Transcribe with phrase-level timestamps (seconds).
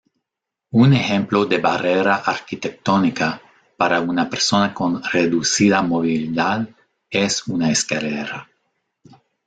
[0.83, 3.39] Un ejemplo de barrera arquitectónica
[3.77, 6.67] para una persona con reducida movilidad
[7.07, 8.49] es una escalera.